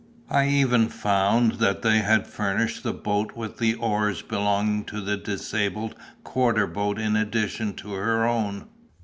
[0.31, 5.15] I even found that they had furnished the boat with the oars belonging to the
[5.15, 5.93] disabled
[6.23, 8.65] quarter boat in addition to her own.